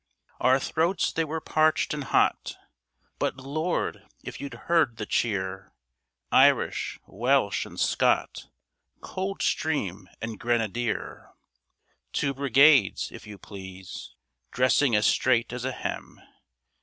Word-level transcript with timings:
Our 0.39 0.59
throats 0.59 1.11
they 1.11 1.23
were 1.23 1.39
parched 1.39 1.93
and 1.93 2.05
hot, 2.05 2.57
But, 3.19 3.35
Lord! 3.37 4.03
if 4.23 4.41
you'd 4.41 4.55
heard 4.65 4.97
the 4.97 5.05
cheer, 5.05 5.73
Irish, 6.31 6.99
Welsh 7.05 7.67
and 7.67 7.79
Scot, 7.79 8.47
Coldstream 9.01 10.09
and 10.19 10.39
Grenadier 10.39 11.33
Two 12.13 12.33
Brigades, 12.33 13.11
if 13.11 13.27
you 13.27 13.37
please, 13.37 14.15
Dressing 14.49 14.95
as 14.95 15.05
straight 15.05 15.53
as 15.53 15.65
a 15.65 15.71
hem. 15.71 16.19